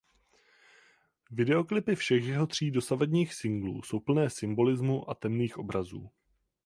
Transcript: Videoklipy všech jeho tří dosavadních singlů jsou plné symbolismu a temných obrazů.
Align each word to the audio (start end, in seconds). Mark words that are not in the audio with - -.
Videoklipy 1.31 1.95
všech 1.95 2.23
jeho 2.23 2.47
tří 2.47 2.71
dosavadních 2.71 3.33
singlů 3.33 3.81
jsou 3.83 3.99
plné 3.99 4.29
symbolismu 4.29 5.09
a 5.09 5.13
temných 5.15 5.57
obrazů. 5.57 6.09